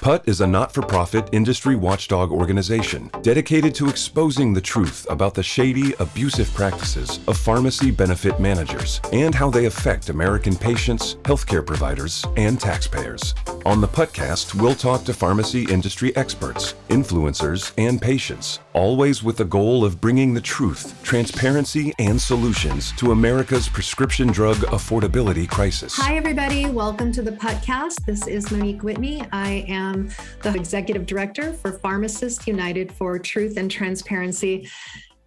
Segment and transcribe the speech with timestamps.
[0.00, 5.34] PUT is a not for profit industry watchdog organization dedicated to exposing the truth about
[5.34, 11.64] the shady, abusive practices of pharmacy benefit managers and how they affect American patients, healthcare
[11.64, 13.34] providers, and taxpayers.
[13.66, 19.44] On the PUTcast, we'll talk to pharmacy industry experts, influencers, and patients, always with the
[19.44, 25.94] goal of bringing the truth, transparency, and solutions to America's prescription drug affordability crisis.
[25.94, 26.70] Hi, everybody.
[26.70, 28.06] Welcome to the PUTcast.
[28.06, 29.22] This is Monique Whitney.
[29.30, 34.70] I am the Executive Director for Pharmacists United for Truth and Transparency.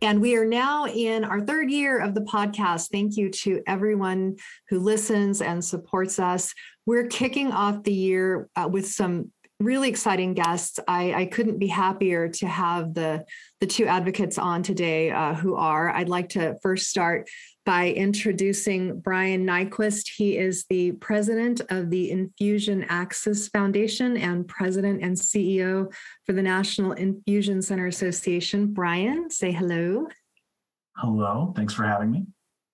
[0.04, 2.90] And we are now in our third year of the podcast.
[2.92, 4.36] Thank you to everyone
[4.68, 6.54] who listens and supports us.
[6.86, 10.78] We're kicking off the year uh, with some really exciting guests.
[10.90, 13.24] I, I, couldn't be happier to have the,
[13.62, 15.90] the two advocates on today uh, who are.
[15.90, 17.30] I'd like to first start
[17.66, 20.10] by introducing Brian Nyquist.
[20.16, 25.94] He is the president of the Infusion Access Foundation and president and CEO
[26.26, 28.74] for the National Infusion Center Association.
[28.74, 30.08] Brian, say hello.
[30.98, 32.26] Hello, thanks for having me.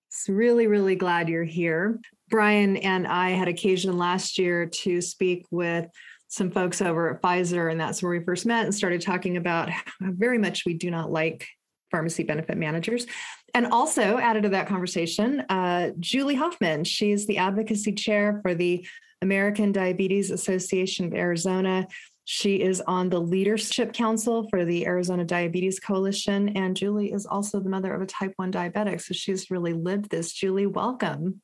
[0.08, 2.00] It's really, really glad you're here.
[2.28, 5.86] Brian and I had occasion last year to speak with
[6.26, 9.70] some folks over at Pfizer, and that's where we first met and started talking about
[9.70, 11.46] how very much we do not like
[11.90, 13.06] pharmacy benefit managers.
[13.54, 16.84] And also added to that conversation, uh, Julie Hoffman.
[16.84, 18.86] She's the advocacy chair for the
[19.22, 21.86] American Diabetes Association of Arizona.
[22.24, 26.50] She is on the leadership council for the Arizona Diabetes Coalition.
[26.50, 29.00] And Julie is also the mother of a type 1 diabetic.
[29.00, 30.32] So she's really lived this.
[30.32, 31.40] Julie, welcome.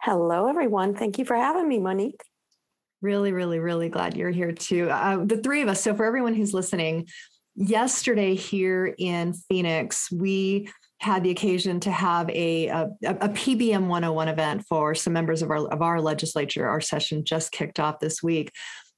[0.00, 0.94] Hello, everyone.
[0.94, 2.22] Thank you for having me, Monique.
[3.02, 4.88] Really, really, really glad you're here too.
[4.88, 5.82] Uh, the three of us.
[5.82, 7.06] So, for everyone who's listening,
[7.54, 14.28] yesterday here in Phoenix, we had the occasion to have a, a, a, PBM 101
[14.28, 16.66] event for some members of our, of our legislature.
[16.66, 18.50] Our session just kicked off this week.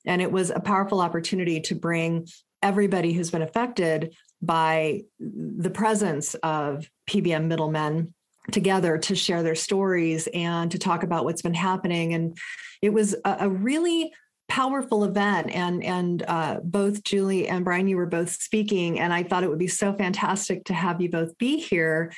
[0.05, 2.29] And it was a powerful opportunity to bring
[2.63, 8.15] everybody who's been affected by the presence of PBM middlemen
[8.53, 12.15] together to share their stories and to talk about what's been happening.
[12.15, 12.39] And
[12.83, 14.13] it was a, a really
[14.49, 15.51] powerful event.
[15.51, 19.49] And and uh, both julie and brian you were both speaking and i thought it
[19.49, 22.13] would be so fantastic to have you both be here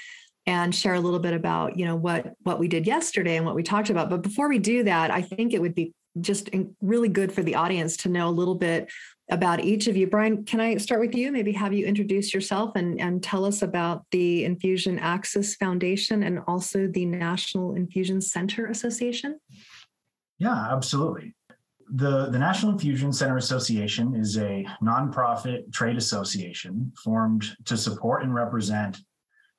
[0.49, 3.55] and share a little bit about you know what what we did yesterday and what
[3.55, 4.09] we talked about.
[4.09, 6.49] But before we do that i think it would be just
[6.81, 8.91] really good for the audience to know a little bit
[9.31, 10.07] about each of you.
[10.07, 11.31] Brian can i start with you?
[11.31, 16.41] Maybe have you introduce yourself and and tell us about the infusion access foundation and
[16.49, 19.39] also the national infusion center association?
[20.39, 21.35] Yeah absolutely
[21.91, 28.35] the, the National Infusion Center Association is a nonprofit trade association formed to support and
[28.35, 28.99] represent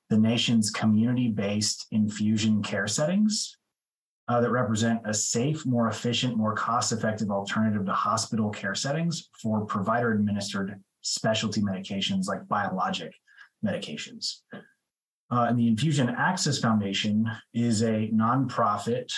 [0.09, 3.57] the nation's community based infusion care settings
[4.27, 9.29] uh, that represent a safe, more efficient, more cost effective alternative to hospital care settings
[9.41, 13.13] for provider administered specialty medications like biologic
[13.65, 14.41] medications.
[15.31, 19.11] Uh, and the Infusion Access Foundation is a nonprofit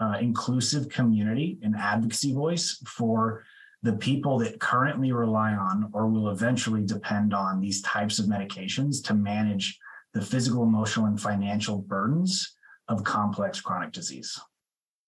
[0.00, 3.44] uh, inclusive community and advocacy voice for
[3.82, 9.02] the people that currently rely on or will eventually depend on these types of medications
[9.04, 9.78] to manage
[10.12, 12.56] the physical, emotional, and financial burdens
[12.88, 14.38] of complex chronic disease.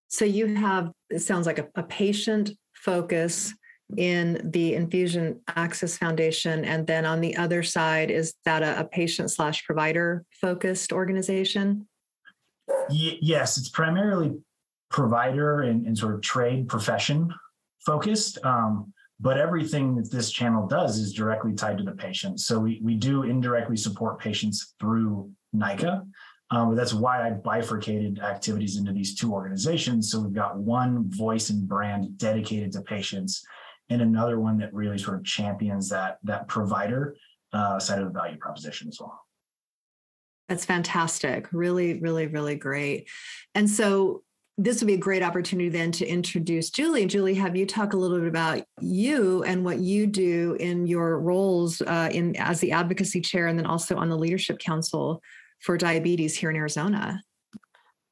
[0.08, 3.52] So you have, it sounds like a, a patient focus
[3.96, 6.64] in the Infusion Access Foundation.
[6.64, 11.88] And then on the other side, is that a, a patient slash provider focused organization?
[12.88, 14.38] Y- yes, it's primarily
[14.92, 17.32] provider and, and sort of trade profession
[17.84, 18.38] focused.
[18.44, 22.40] Um, but everything that this channel does is directly tied to the patient.
[22.40, 26.04] So we, we do indirectly support patients through NICA.
[26.50, 30.10] Um, but that's why I bifurcated activities into these two organizations.
[30.10, 33.42] So we've got one voice and brand dedicated to patients,
[33.88, 37.16] and another one that really sort of champions that that provider
[37.54, 39.18] uh, side of the value proposition as well.
[40.48, 41.50] That's fantastic.
[41.52, 43.08] Really, really, really great.
[43.54, 44.22] And so
[44.58, 47.06] this would be a great opportunity then to introduce Julie.
[47.06, 51.18] Julie, have you talk a little bit about you and what you do in your
[51.18, 55.22] roles uh, in as the advocacy chair, and then also on the leadership council
[55.60, 57.22] for diabetes here in Arizona?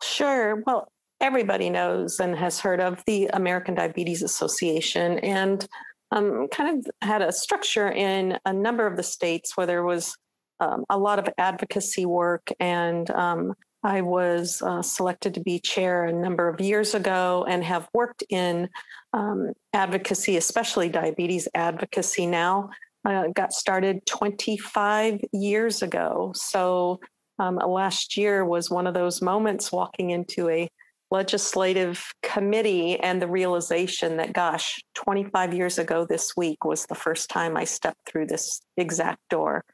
[0.02, 0.62] Sure.
[0.66, 0.88] Well,
[1.20, 5.66] everybody knows and has heard of the American Diabetes Association, and
[6.10, 10.16] um, kind of had a structure in a number of the states where there was
[10.58, 16.04] um, a lot of advocacy work and um, I was uh, selected to be chair
[16.04, 18.68] a number of years ago and have worked in
[19.12, 22.70] um, advocacy, especially diabetes advocacy now.
[23.04, 26.32] Uh, got started 25 years ago.
[26.34, 27.00] So
[27.38, 30.68] um, last year was one of those moments walking into a
[31.10, 37.28] legislative committee and the realization that gosh 25 years ago this week was the first
[37.28, 39.64] time i stepped through this exact door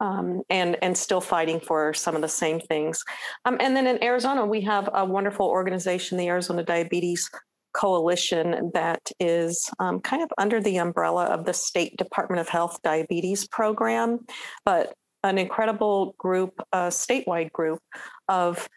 [0.00, 3.02] um, and and still fighting for some of the same things.
[3.44, 7.30] Um, and then in arizona we have a wonderful organization the arizona diabetes
[7.74, 12.80] coalition that is um, kind of under the umbrella of the state department of health
[12.82, 14.20] diabetes program
[14.64, 17.80] but an incredible group a statewide group
[18.28, 18.68] of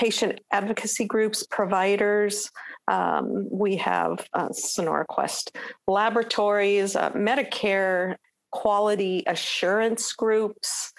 [0.00, 2.50] patient advocacy groups, providers.
[2.88, 5.54] Um, we have uh, Sonora Quest
[5.86, 8.16] laboratories, uh, Medicare
[8.50, 10.94] quality assurance groups,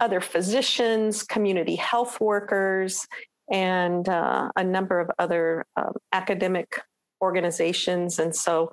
[0.00, 3.08] other physicians, community health workers,
[3.50, 6.80] and uh, a number of other um, academic
[7.20, 8.20] organizations.
[8.20, 8.72] And so,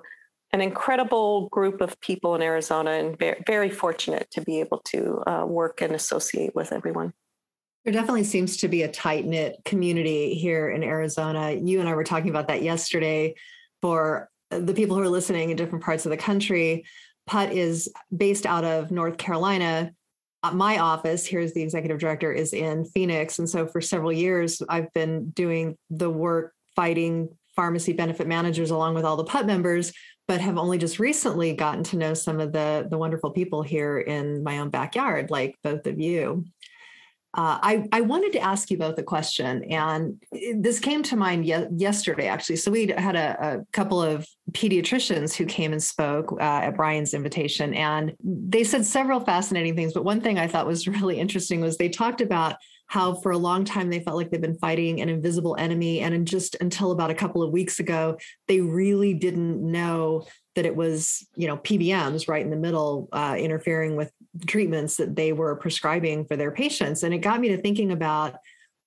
[0.52, 5.22] an incredible group of people in Arizona, and very, very fortunate to be able to
[5.26, 7.14] uh, work and associate with everyone.
[7.84, 11.52] There definitely seems to be a tight knit community here in Arizona.
[11.52, 13.34] You and I were talking about that yesterday
[13.80, 16.84] for the people who are listening in different parts of the country.
[17.26, 19.92] PUT is based out of North Carolina.
[20.44, 23.38] Uh, my office, here's the executive director, is in Phoenix.
[23.38, 28.94] And so for several years, I've been doing the work fighting pharmacy benefit managers along
[28.94, 29.92] with all the PUT members,
[30.28, 33.98] but have only just recently gotten to know some of the, the wonderful people here
[33.98, 36.44] in my own backyard, like both of you.
[37.34, 40.22] Uh, I, I wanted to ask you both a question, and
[40.54, 42.56] this came to mind ye- yesterday, actually.
[42.56, 47.14] So we had a, a, couple of pediatricians who came and spoke uh, at Brian's
[47.14, 49.94] invitation, and they said several fascinating things.
[49.94, 52.56] But one thing I thought was really interesting was they talked about
[52.88, 56.28] how for a long time they felt like they've been fighting an invisible enemy, and
[56.28, 61.26] just until about a couple of weeks ago, they really didn't know that it was
[61.34, 64.12] you know PBMs right in the middle uh, interfering with
[64.46, 68.36] treatments that they were prescribing for their patients, and it got me to thinking about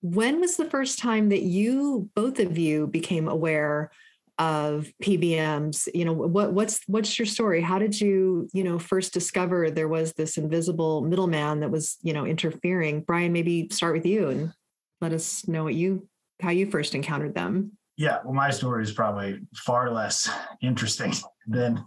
[0.01, 3.91] when was the first time that you both of you became aware
[4.37, 7.61] of PBMs you know what what's what's your story?
[7.61, 12.13] How did you you know first discover there was this invisible middleman that was you
[12.13, 13.01] know interfering?
[13.01, 14.53] Brian maybe start with you and
[15.01, 16.07] let us know what you
[16.41, 17.71] how you first encountered them.
[17.97, 20.29] Yeah, well, my story is probably far less
[20.61, 21.13] interesting
[21.47, 21.83] than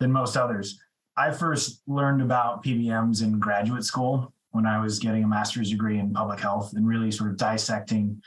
[0.00, 0.80] than most others.
[1.16, 5.98] I first learned about PBMs in graduate school when I was getting a master's degree
[5.98, 8.20] in public health and really sort of dissecting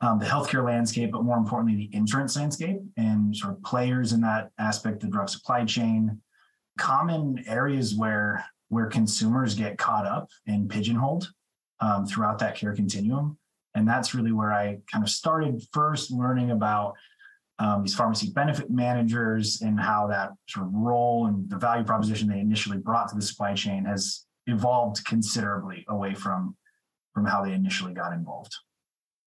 [0.00, 4.20] um, the healthcare landscape, but more importantly, the insurance landscape and sort of players in
[4.20, 6.20] that aspect, of the drug supply chain,
[6.78, 11.30] common areas where where consumers get caught up and pigeonholed
[11.80, 13.38] um, throughout that care continuum.
[13.74, 16.94] And that's really where I kind of started first learning about
[17.58, 22.28] um, these pharmacy benefit managers and how that sort of role and the value proposition
[22.28, 26.56] they initially brought to the supply chain has evolved considerably away from
[27.14, 28.52] from how they initially got involved.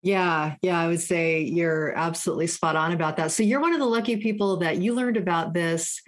[0.01, 3.31] Yeah, yeah, I would say you're absolutely spot on about that.
[3.31, 6.01] So you're one of the lucky people that you learned about this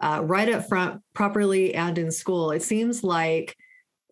[0.00, 2.52] uh, right up front, properly and in school.
[2.52, 3.56] It seems like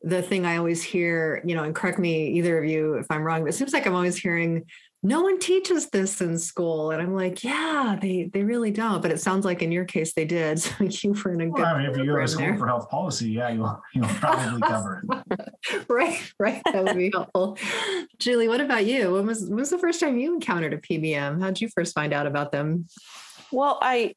[0.02, 3.22] the thing I always hear, you know, and correct me either of you if I'm
[3.22, 4.64] wrong, but it seems like I'm always hearing
[5.04, 6.92] no one teaches this in school.
[6.92, 9.02] And I'm like, yeah, they they really don't.
[9.02, 10.62] But it sounds like in your case they did.
[10.72, 12.58] So you were in a well, good I mean, if you go to school there.
[12.58, 15.84] for health policy, yeah, you'll you'll probably cover it.
[15.88, 16.62] right, right.
[16.72, 17.58] That would be helpful.
[18.18, 19.14] Julie, what about you?
[19.14, 21.40] When was when was the first time you encountered a PBM?
[21.40, 22.86] How did you first find out about them?
[23.50, 24.14] Well, I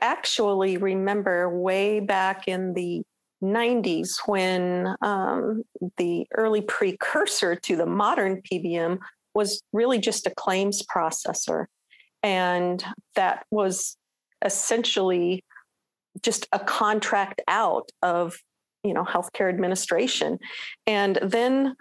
[0.00, 3.02] actually remember way back in the
[3.42, 5.62] 90s when um,
[5.96, 8.98] the early precursor to the modern PBM
[9.38, 11.66] was really just a claims processor.
[12.24, 13.96] And that was
[14.44, 15.44] essentially
[16.22, 18.36] just a contract out of
[18.82, 20.38] you know healthcare administration
[20.86, 21.74] and then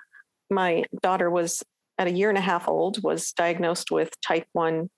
[0.50, 1.64] my daughter was
[1.98, 4.90] at a year and a half old was diagnosed with type 1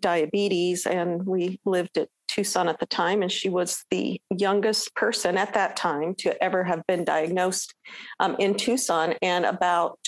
[0.00, 5.38] diabetes and we lived at Tucson at the time, and she was the youngest person
[5.38, 7.74] at that time to ever have been diagnosed
[8.20, 9.14] um, in Tucson.
[9.22, 9.98] And about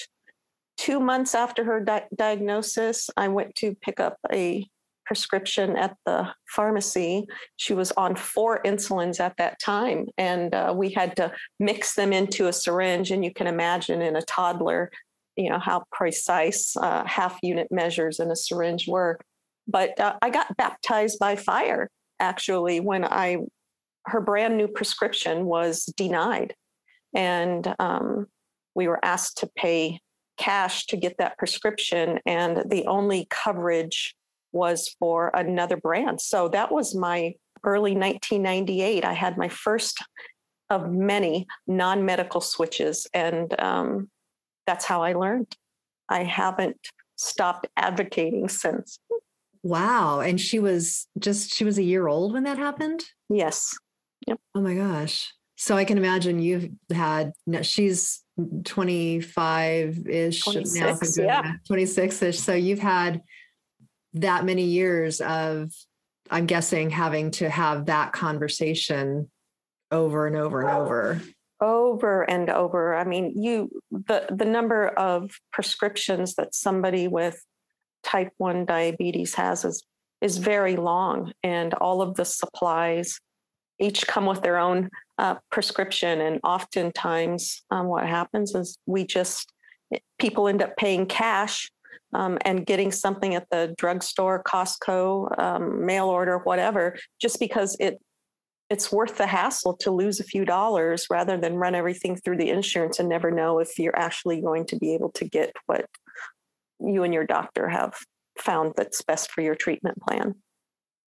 [0.79, 4.67] two months after her di- diagnosis, I went to pick up a
[5.05, 7.27] prescription at the pharmacy.
[7.57, 12.13] She was on four insulins at that time, and uh, we had to mix them
[12.13, 13.11] into a syringe.
[13.11, 14.91] And you can imagine in a toddler,
[15.37, 19.19] you know, how precise uh, half unit measures in a syringe were.
[19.67, 23.39] But uh, I got baptized by fire actually when I
[24.07, 26.55] her brand new prescription was denied,
[27.15, 28.27] and um,
[28.75, 30.01] we were asked to pay
[30.39, 34.15] cash to get that prescription, and the only coverage
[34.53, 36.21] was for another brand.
[36.21, 39.05] So that was my early 1998.
[39.05, 39.99] I had my first
[40.71, 44.11] of many non medical switches, and um,
[44.67, 45.55] that's how I learned.
[46.09, 46.79] I haven't
[47.17, 48.99] stopped advocating since.
[49.63, 50.21] Wow.
[50.21, 53.05] And she was just, she was a year old when that happened?
[53.29, 53.77] Yes.
[54.27, 54.41] Yep.
[54.55, 55.33] Oh my gosh.
[55.61, 58.23] So I can imagine you've had, she's
[58.65, 60.99] 25 ish now.
[61.17, 61.53] Yeah.
[61.67, 62.39] 26 ish.
[62.39, 63.23] So you've had
[64.15, 65.73] that many years of,
[66.31, 69.29] I'm guessing, having to have that conversation
[69.91, 71.21] over and over and over
[71.61, 77.43] over and over i mean you the the number of prescriptions that somebody with
[78.05, 79.85] type 1 diabetes has is
[80.21, 83.19] is very long and all of the supplies
[83.79, 89.53] each come with their own uh, prescription and oftentimes um, what happens is we just
[90.19, 91.71] people end up paying cash
[92.15, 97.99] um, and getting something at the drugstore costco um, mail order whatever just because it
[98.71, 102.51] it's worth the hassle to lose a few dollars rather than run everything through the
[102.51, 105.87] insurance and never know if you're actually going to be able to get what
[106.79, 107.95] you and your doctor have
[108.39, 110.35] found that's best for your treatment plan.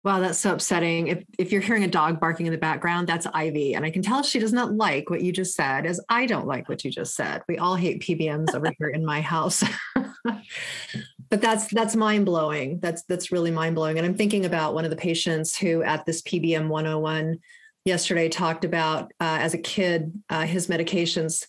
[0.05, 1.07] Wow, that's so upsetting.
[1.09, 4.03] If if you're hearing a dog barking in the background, that's Ivy, and I can
[4.03, 5.87] tell she does not like what you just said.
[5.87, 7.43] As I don't like what you just said.
[7.49, 9.63] We all hate PBMs over here in my house.
[11.31, 12.81] but that's that's mind blowing.
[12.81, 13.97] That's that's really mind blowing.
[13.97, 17.39] And I'm thinking about one of the patients who at this PBM 101
[17.85, 21.47] yesterday talked about uh, as a kid uh, his medications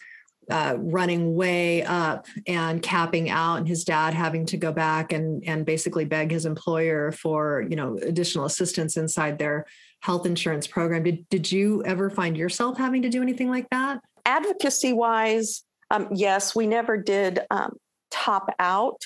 [0.49, 5.43] uh, running way up and capping out and his dad having to go back and
[5.45, 9.65] and basically beg his employer for you know additional assistance inside their
[10.01, 11.03] health insurance program.
[11.03, 14.01] Did did you ever find yourself having to do anything like that?
[14.25, 17.77] Advocacy wise um, yes we never did um,
[18.11, 19.01] top out.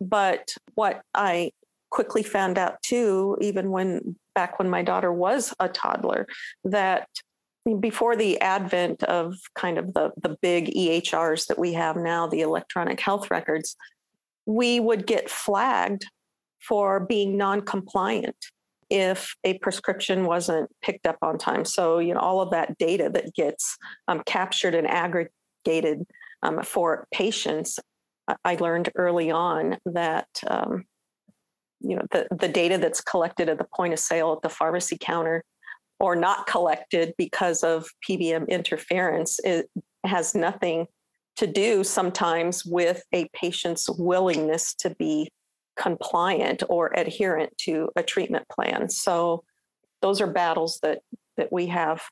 [0.00, 1.50] But what i
[1.90, 6.26] quickly found out too even when back when my daughter was a toddler
[6.64, 7.08] that
[7.74, 12.42] before the advent of kind of the, the big EHRs that we have now, the
[12.42, 13.76] electronic health records,
[14.46, 16.06] we would get flagged
[16.60, 18.36] for being non-compliant
[18.88, 21.64] if a prescription wasn't picked up on time.
[21.64, 26.06] So, you know, all of that data that gets um, captured and aggregated
[26.42, 27.80] um, for patients,
[28.44, 30.84] I learned early on that, um,
[31.80, 34.96] you know, the, the data that's collected at the point of sale at the pharmacy
[35.00, 35.42] counter
[35.98, 39.70] or not collected because of PBM interference it
[40.04, 40.86] has nothing
[41.36, 45.30] to do sometimes with a patient's willingness to be
[45.78, 48.88] compliant or adherent to a treatment plan.
[48.88, 49.44] So
[50.00, 51.00] those are battles that
[51.36, 52.02] that we have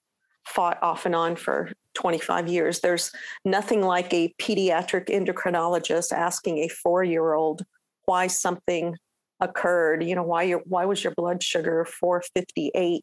[0.47, 2.81] fought off and on for 25 years.
[2.81, 3.11] There's
[3.47, 7.63] nothing like a pediatric endocrinologist asking a 4-year-old
[8.05, 8.97] why something
[9.41, 13.03] occurred, you know, why your why was your blood sugar 458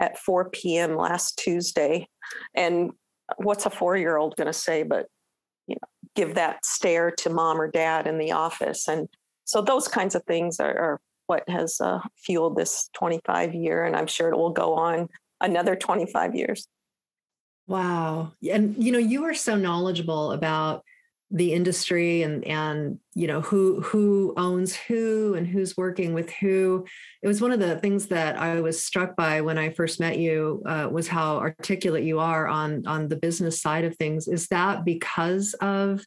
[0.00, 0.96] at 4 p.m.
[0.96, 2.08] last Tuesday.
[2.54, 2.92] And
[3.36, 5.06] what's a four year old going to say but
[5.66, 9.08] you know give that stare to mom or dad in the office and
[9.44, 13.96] so those kinds of things are, are what has uh, fueled this 25 year and
[13.96, 15.08] i'm sure it will go on
[15.40, 16.68] another 25 years
[17.66, 20.82] wow and you know you are so knowledgeable about
[21.30, 26.86] the industry and and you know who who owns who and who's working with who.
[27.22, 30.18] It was one of the things that i was struck by when i first met
[30.18, 34.28] you uh, was how articulate you are on on the business side of things.
[34.28, 36.04] Is that because of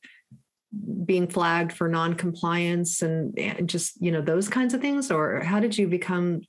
[1.03, 5.11] being flagged for non-compliance and, and just you know those kinds of things?
[5.11, 6.41] Or how did you become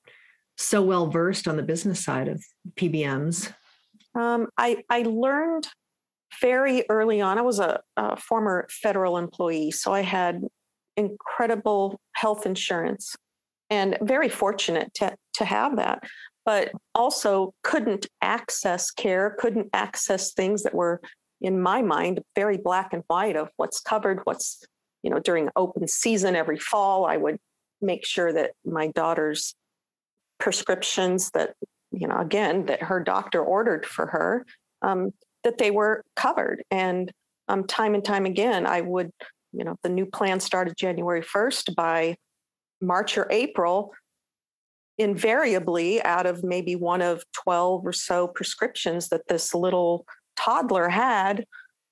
[0.56, 3.50] so well versed on the business side of pbms
[4.14, 5.68] um, I, I learned
[6.40, 10.42] very early on, I was a, a former federal employee, so I had
[10.96, 13.16] incredible health insurance
[13.70, 16.02] and very fortunate to, to have that,
[16.44, 21.00] but also couldn't access care, couldn't access things that were,
[21.40, 24.64] in my mind, very black and white of what's covered, what's,
[25.02, 27.38] you know, during open season every fall, I would
[27.80, 29.54] make sure that my daughter's
[30.38, 31.54] prescriptions that,
[31.92, 34.46] you know, again, that her doctor ordered for her
[34.82, 35.12] um,
[35.44, 36.62] that they were covered.
[36.70, 37.10] And
[37.48, 39.10] um, time and time again, I would,
[39.52, 41.74] you know, the new plan started January 1st.
[41.74, 42.16] By
[42.80, 43.92] March or April,
[44.98, 50.06] invariably, out of maybe one of 12 or so prescriptions that this little
[50.36, 51.44] toddler had,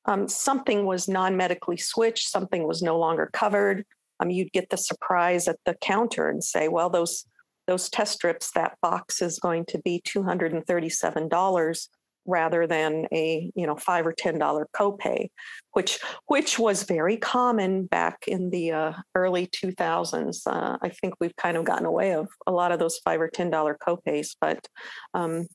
[0.07, 3.85] um, something was non medically switched, something was no longer covered.
[4.21, 7.25] Um, you'd get the surprise at the counter and say, well, those
[7.67, 11.89] those test strips, that box is going to be $237
[12.29, 15.29] rather than a you know five or ten dollar copay,
[15.73, 20.43] which which was very common back in the uh, early 2000s.
[20.47, 23.29] Uh, I think we've kind of gotten away of a lot of those five or
[23.29, 24.69] ten dollar copays, but
[25.15, 25.47] um,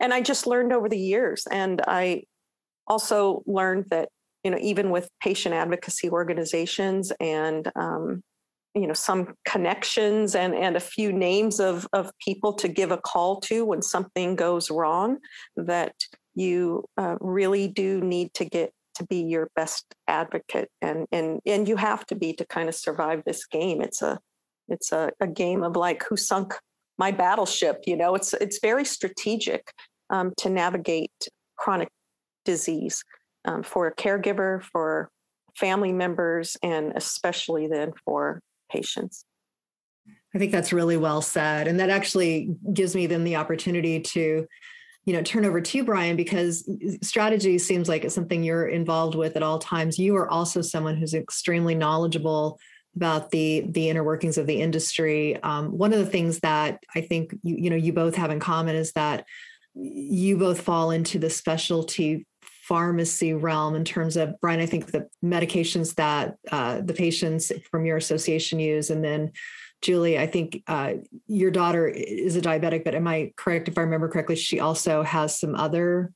[0.00, 2.24] and I just learned over the years, and I
[2.88, 4.08] also learned that
[4.42, 8.22] you know even with patient advocacy organizations and um,
[8.74, 12.98] you know some connections and and a few names of of people to give a
[12.98, 15.18] call to when something goes wrong
[15.56, 15.94] that
[16.34, 21.68] you uh, really do need to get to be your best advocate and and and
[21.68, 23.80] you have to be to kind of survive this game.
[23.80, 24.18] It's a
[24.68, 26.54] it's a, a game of like who sunk
[26.98, 28.14] my battleship you know?
[28.14, 29.72] It's it's very strategic
[30.10, 31.12] um, to navigate
[31.56, 31.88] chronic
[32.44, 33.02] disease
[33.44, 35.10] um, for a caregiver for
[35.56, 39.24] family members and especially then for patients.
[40.34, 44.46] I think that's really well said and that actually gives me then the opportunity to
[45.04, 46.68] you know turn over to brian because
[47.02, 49.98] strategy seems like it's something you're involved with at all times.
[49.98, 52.58] You are also someone who's extremely knowledgeable
[52.94, 55.42] about the the inner workings of the industry.
[55.42, 58.40] Um, one of the things that i think you, you know you both have in
[58.40, 59.26] common is that
[59.74, 65.08] you both fall into the specialty pharmacy realm in terms of brian i think the
[65.24, 69.32] medications that uh, the patients from your association use and then
[69.82, 70.94] Julie, I think uh,
[71.26, 74.36] your daughter is a diabetic, but am I correct if I remember correctly?
[74.36, 76.12] She also has some other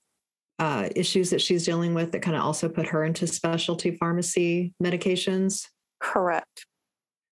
[0.59, 4.73] uh, issues that she's dealing with that kind of also put her into specialty pharmacy
[4.83, 5.67] medications.
[6.01, 6.67] Correct.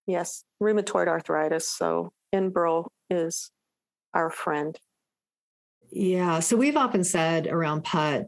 [0.06, 1.68] Yes, rheumatoid arthritis.
[1.70, 3.50] So Enbrel is
[4.12, 4.76] our friend.
[5.90, 6.40] Yeah.
[6.40, 8.26] So we've often said around PUT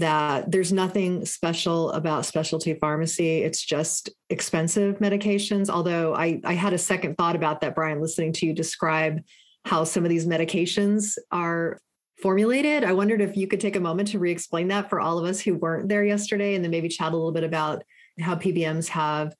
[0.00, 3.42] that there's nothing special about specialty pharmacy.
[3.42, 5.70] It's just expensive medications.
[5.70, 9.22] Although I, I had a second thought about that, Brian, listening to you describe
[9.64, 11.78] how some of these medications are
[12.20, 12.84] formulated.
[12.84, 15.24] I wondered if you could take a moment to re explain that for all of
[15.24, 17.82] us who weren't there yesterday and then maybe chat a little bit about
[18.18, 19.34] how PBMs have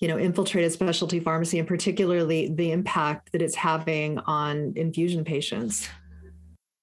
[0.00, 5.88] you know infiltrated specialty pharmacy and particularly the impact that it's having on infusion patients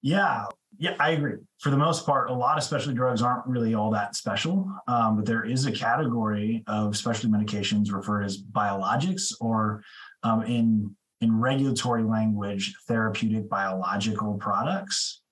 [0.02, 0.44] yeah
[0.78, 1.34] yeah, I agree.
[1.58, 5.16] For the most part, a lot of specialty drugs aren't really all that special, um,
[5.16, 9.82] but there is a category of specialty medications referred as biologics, or
[10.22, 15.22] um, in in regulatory language, therapeutic biological products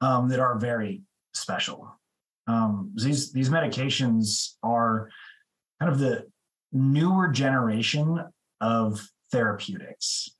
[0.00, 1.02] um, that are very
[1.34, 2.00] special.
[2.46, 5.10] Um, these these medications are
[5.78, 6.26] kind of the
[6.72, 8.24] newer generation
[8.62, 10.30] of therapeutics.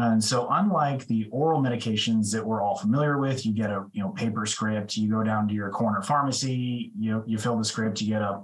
[0.00, 4.00] And so, unlike the oral medications that we're all familiar with, you get a you
[4.00, 4.96] know paper script.
[4.96, 6.92] You go down to your corner pharmacy.
[6.96, 8.00] You you fill the script.
[8.00, 8.40] You get a,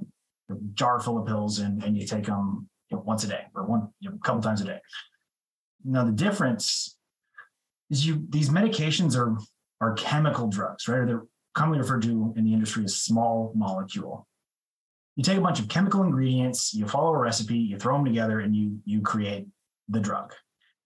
[0.74, 3.64] jar full of pills, and and you take them you know, once a day or
[3.64, 4.80] one you know, couple times a day.
[5.84, 6.98] Now, the difference
[7.88, 9.38] is you these medications are
[9.80, 11.06] are chemical drugs, right?
[11.06, 11.22] They're
[11.54, 14.26] commonly referred to in the industry as small molecule.
[15.14, 18.40] You take a bunch of chemical ingredients, you follow a recipe, you throw them together,
[18.40, 19.46] and you you create
[19.88, 20.34] the drug.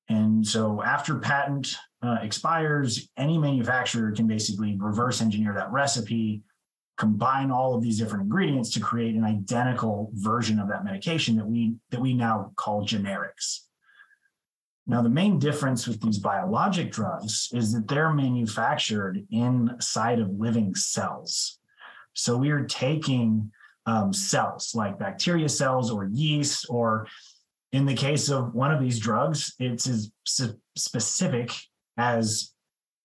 [0.08, 6.42] And so after patent uh, expires, any manufacturer can basically reverse engineer that recipe,
[6.96, 11.46] combine all of these different ingredients to create an identical version of that medication that
[11.46, 13.60] we that we now call generics.
[14.86, 20.74] Now, the main difference with these biologic drugs is that they're manufactured inside of living
[20.74, 21.58] cells.
[22.14, 23.52] So we are taking
[23.84, 27.06] um, cells like bacteria cells or yeast or
[27.72, 30.10] in the case of one of these drugs, it's as
[30.76, 31.52] specific
[31.96, 32.52] as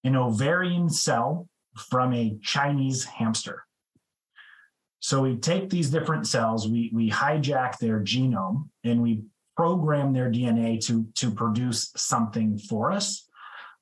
[0.03, 3.65] an ovarian cell from a Chinese hamster.
[4.99, 9.23] So we take these different cells, we, we hijack their genome, and we
[9.57, 13.27] program their DNA to, to produce something for us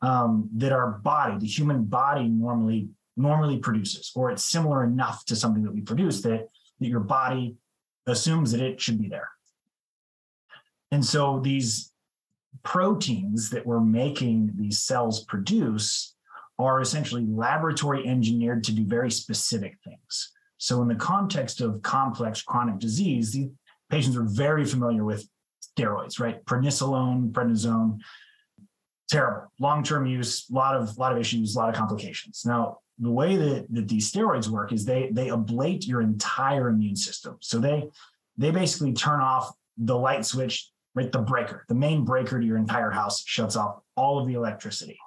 [0.01, 5.35] um, that our body, the human body, normally normally produces, or it's similar enough to
[5.35, 6.47] something that we produce that,
[6.79, 7.55] that your body
[8.07, 9.29] assumes that it should be there.
[10.91, 11.91] And so these
[12.63, 16.15] proteins that we're making these cells produce
[16.59, 20.31] are essentially laboratory engineered to do very specific things.
[20.57, 23.51] So in the context of complex chronic disease, the
[23.89, 25.27] patients are very familiar with
[25.77, 26.43] steroids, right?
[26.45, 27.97] Prednisolone, prednisone,
[29.09, 29.51] terrible.
[29.59, 32.43] Long-term use, a lot of lot of issues, a lot of complications.
[32.45, 36.95] Now, the way that, that these steroids work is they they ablate your entire immune
[36.95, 37.37] system.
[37.41, 37.89] So they
[38.37, 41.11] they basically turn off the light switch right?
[41.11, 44.99] The breaker, the main breaker to your entire house shuts off all of the electricity.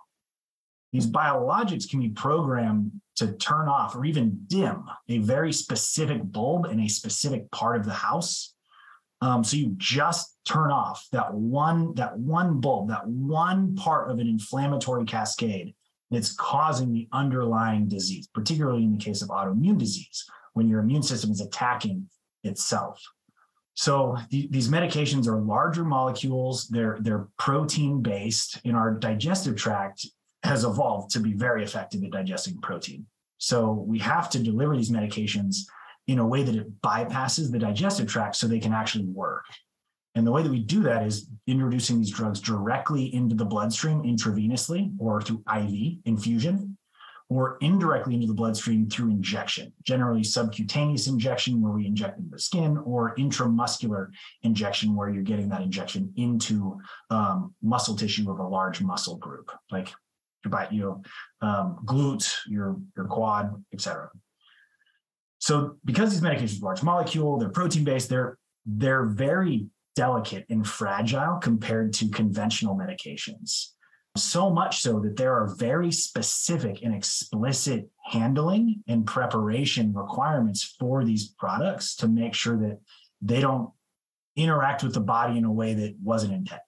[0.92, 6.66] These biologics can be programmed to turn off or even dim a very specific bulb
[6.66, 8.55] in a specific part of the house.
[9.20, 14.18] Um, so you just turn off that one that one bulb, that one part of
[14.18, 15.75] an inflammatory cascade
[16.11, 21.03] that's causing the underlying disease, particularly in the case of autoimmune disease, when your immune
[21.03, 22.09] system is attacking
[22.44, 23.03] itself.
[23.74, 26.68] So th- these medications are larger molecules.
[26.68, 28.60] They're they're protein based.
[28.64, 30.06] In our digestive tract
[30.42, 33.06] has evolved to be very effective at digesting protein.
[33.38, 35.56] So we have to deliver these medications
[36.06, 39.44] in a way that it bypasses the digestive tract so they can actually work.
[40.14, 44.02] And the way that we do that is introducing these drugs directly into the bloodstream
[44.02, 46.76] intravenously or through IV infusion
[47.30, 52.38] or indirectly into the bloodstream through injection, generally subcutaneous injection where we inject into the
[52.38, 54.08] skin or intramuscular
[54.42, 56.78] injection where you're getting that injection into
[57.10, 59.90] um, muscle tissue of a large muscle group, like
[60.44, 61.02] your, you know,
[61.40, 64.10] um, glutes, your, your quad, etc.
[65.38, 70.66] So because these medications are large molecule, they're protein based, they're they're very delicate and
[70.66, 73.73] fragile compared to conventional medications.
[74.16, 81.05] So much so that there are very specific and explicit handling and preparation requirements for
[81.05, 82.79] these products to make sure that
[83.20, 83.70] they don't
[84.37, 86.62] interact with the body in a way that wasn't intended.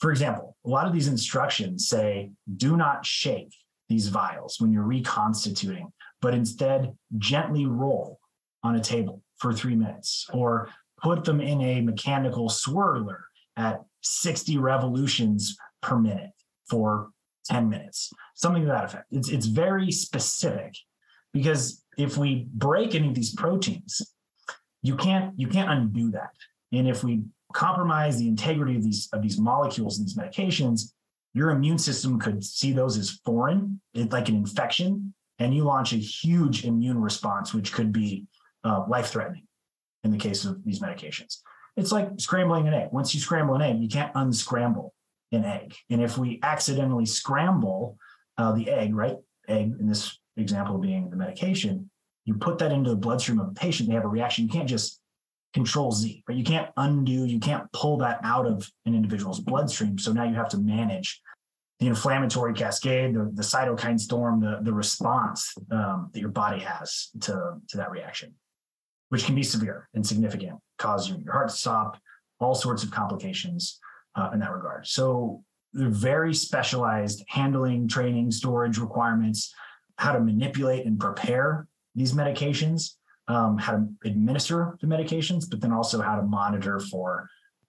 [0.00, 3.54] For example, a lot of these instructions say do not shake
[3.88, 8.20] these vials when you're reconstituting, but instead gently roll
[8.62, 10.68] on a table for three minutes or
[11.02, 13.20] put them in a mechanical swirler
[13.56, 16.30] at 60 revolutions per minute
[16.68, 17.10] for
[17.46, 19.06] 10 minutes, something to that effect.
[19.10, 20.74] It's, it's very specific
[21.32, 24.14] because if we break any of these proteins,
[24.82, 26.30] you can't you can't undo that.
[26.72, 30.92] And if we compromise the integrity of these of these molecules and these medications,
[31.34, 35.96] your immune system could see those as foreign, like an infection, and you launch a
[35.96, 38.26] huge immune response, which could be
[38.64, 39.46] uh, life threatening
[40.04, 41.38] in the case of these medications.
[41.76, 42.88] It's like scrambling an egg.
[42.92, 44.94] Once you scramble an egg, you can't unscramble
[45.32, 45.74] an egg.
[45.90, 47.96] And if we accidentally scramble
[48.36, 49.16] uh, the egg, right?
[49.48, 51.90] Egg in this example being the medication,
[52.24, 54.44] you put that into the bloodstream of a patient, they have a reaction.
[54.44, 55.00] You can't just
[55.54, 59.98] control Z, but you can't undo, you can't pull that out of an individual's bloodstream.
[59.98, 61.20] So now you have to manage
[61.80, 67.08] the inflammatory cascade, the, the cytokine storm, the, the response um, that your body has
[67.20, 68.34] to, to that reaction
[69.08, 71.98] which can be severe and significant, cause your heart to stop,
[72.40, 73.78] all sorts of complications
[74.18, 74.86] uh, in that regard.
[74.86, 79.54] So they're very specialized handling, training, storage requirements,
[79.96, 82.94] how to manipulate and prepare these medications,
[83.28, 87.28] um, how to administer the medications, but then also how to monitor for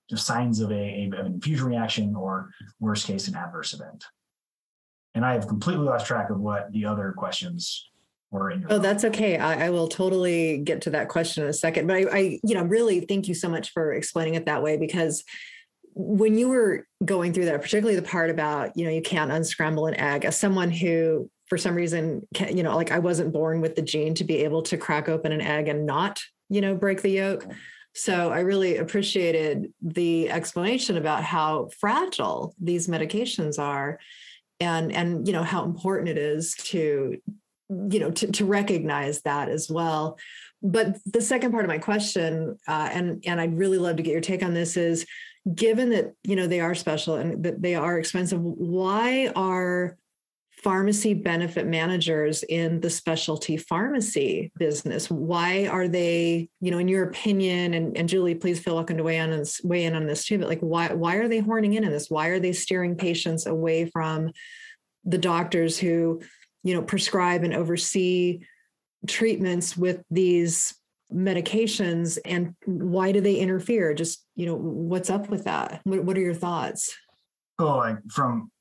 [0.09, 4.05] the signs of a, a of an infusion reaction or worst case an adverse event.
[5.13, 7.89] And I have completely lost track of what the other questions
[8.31, 11.49] were in your oh that's okay I, I, will totally get to that question in
[11.49, 14.45] a second but I, I you know really thank you so much for explaining it
[14.45, 15.23] that way because
[15.95, 19.87] when you were going through that particularly the part about you know you can't unscramble
[19.87, 23.61] an egg as someone who for some reason can, you know like i wasn't born
[23.61, 26.75] with the gene to be able to crack open an egg and not you know
[26.75, 27.45] break the yolk.
[27.95, 33.99] So i really appreciated the explanation about how fragile these medications are
[34.59, 37.17] and and you know how important it is to
[37.69, 40.17] you know to, to recognize that as well.
[40.61, 44.11] But the second part of my question uh, and and i'd really love to get
[44.11, 45.05] your take on this is
[45.55, 49.97] given that you know they are special and that they are expensive why are
[50.51, 55.09] pharmacy benefit managers in the specialty pharmacy business?
[55.09, 59.03] Why are they you know in your opinion and, and julie please feel welcome to
[59.03, 61.39] weigh in on this weigh in on this too but like why why are they
[61.39, 62.09] horning in on this?
[62.09, 64.31] Why are they steering patients away from
[65.05, 66.21] the doctors who
[66.63, 68.41] you know prescribe and oversee
[69.07, 70.75] treatments with these
[71.13, 73.93] medications and why do they interfere?
[73.93, 75.81] Just you know what's up with that?
[75.83, 76.95] What, what are your thoughts?
[77.57, 78.51] Oh like from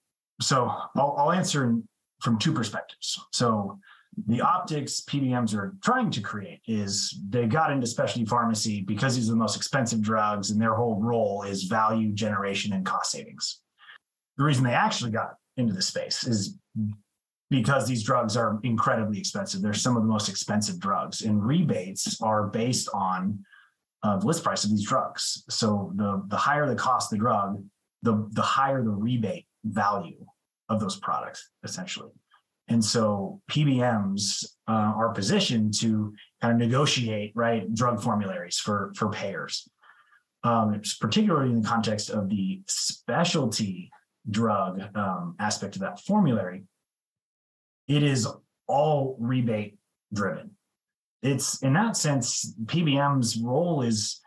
[0.41, 1.77] so I'll, I'll answer
[2.21, 3.19] from two perspectives.
[3.33, 3.79] So
[4.27, 9.29] the optics PBMs are trying to create is they got into specialty pharmacy because these
[9.29, 13.61] are the most expensive drugs and their whole role is value generation and cost savings.
[14.37, 16.59] The reason they actually got into the space is
[17.51, 19.63] because these drugs are incredibly expensive.
[19.63, 23.45] They're some of the most expensive drugs, and rebates are based on
[24.03, 25.45] uh, the list price of these drugs.
[25.49, 27.63] So the the higher the cost of the drug,
[28.03, 30.25] the the higher the rebate value
[30.69, 32.13] of those products, essentially.
[32.69, 39.11] And so PBMs uh, are positioned to kind of negotiate right drug formularies for for
[39.11, 39.69] payers.
[40.45, 43.91] Um, particularly in the context of the specialty
[44.31, 46.63] drug um, aspect of that formulary
[47.89, 48.29] it is
[48.67, 49.79] all rebate
[50.13, 50.51] driven.
[51.23, 54.21] It's in that sense, PBM's role is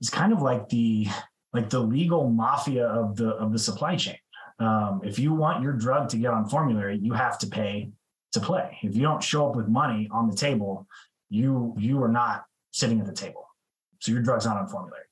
[0.00, 1.08] is kind of like the
[1.52, 4.16] like the legal mafia of the of the supply chain.
[4.58, 7.90] Um, if you want your drug to get on formulary, you have to pay
[8.32, 8.78] to play.
[8.82, 10.86] If you don't show up with money on the table,
[11.28, 13.48] you you are not sitting at the table.
[14.00, 15.04] So your drug's not on formulary.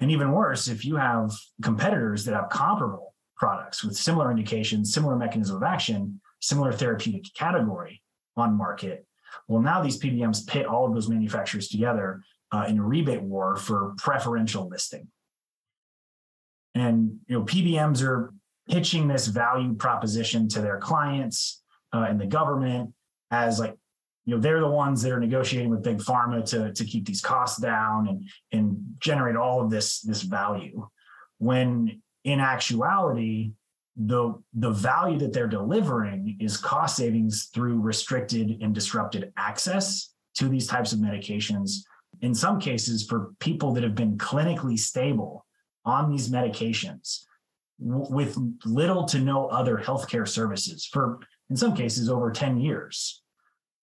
[0.00, 5.16] And even worse, if you have competitors that have comparable products with similar indications, similar
[5.16, 8.02] mechanism of action, similar therapeutic category
[8.36, 9.06] on market,
[9.48, 12.22] well, now these PBMs pit all of those manufacturers together
[12.52, 15.08] uh, in a rebate war for preferential listing.
[16.74, 18.32] And you know, PBMs are
[18.68, 22.92] pitching this value proposition to their clients uh, and the government
[23.30, 23.76] as like,
[24.24, 27.20] you know, they're the ones that are negotiating with big pharma to, to keep these
[27.20, 30.86] costs down and, and generate all of this, this value.
[31.38, 33.52] When in actuality,
[34.06, 40.48] the, the value that they're delivering is cost savings through restricted and disrupted access to
[40.48, 41.80] these types of medications.
[42.22, 45.44] In some cases, for people that have been clinically stable
[45.84, 47.24] on these medications
[47.78, 53.22] w- with little to no other healthcare services for, in some cases, over 10 years.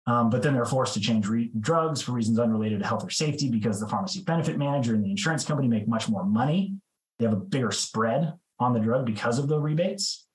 [0.07, 3.11] Um, but then they're forced to change re- drugs for reasons unrelated to health or
[3.11, 6.75] safety because the pharmacy benefit manager and the insurance company make much more money.
[7.19, 10.27] They have a bigger spread on the drug because of the rebates.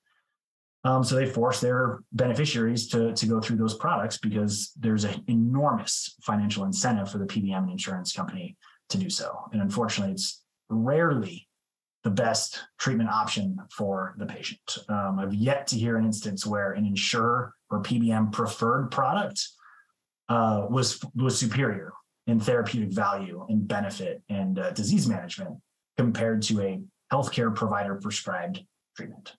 [0.82, 5.22] Um, so they force their beneficiaries to, to go through those products because there's an
[5.26, 8.56] enormous financial incentive for the PBM and insurance company
[8.88, 9.38] to do so.
[9.52, 11.48] And unfortunately, it's rarely
[12.02, 14.78] the best treatment option for the patient.
[14.88, 19.46] Um, I've yet to hear an instance where an insurer or PBM preferred product
[20.30, 21.92] uh, was was superior
[22.26, 25.56] in therapeutic value and benefit and uh, disease management
[25.98, 26.80] compared to a
[27.12, 28.62] healthcare provider prescribed
[28.96, 29.34] treatment.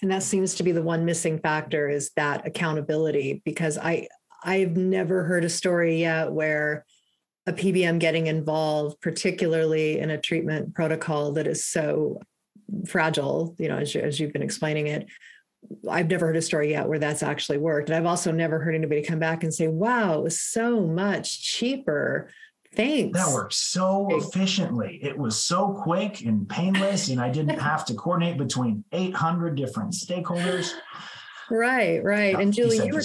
[0.00, 4.08] And that seems to be the one missing factor is that accountability because I
[4.44, 6.84] I've never heard a story yet where
[7.46, 12.20] a PBM getting involved, particularly in a treatment protocol that is so
[12.86, 15.06] fragile, you know, as, you, as you've been explaining it.
[15.88, 17.88] I've never heard a story yet where that's actually worked.
[17.88, 21.40] And I've also never heard anybody come back and say, wow, it was so much
[21.42, 22.30] cheaper.
[22.74, 23.18] Thanks.
[23.18, 24.98] That worked so efficiently.
[25.02, 29.92] It was so quick and painless, and I didn't have to coordinate between 800 different
[29.92, 30.72] stakeholders.
[31.50, 32.32] Right, right.
[32.32, 33.02] Yeah, and Julie, you were,